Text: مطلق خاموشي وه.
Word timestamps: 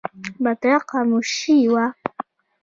مطلق 0.43 0.83
خاموشي 0.91 1.55
وه. 1.73 1.85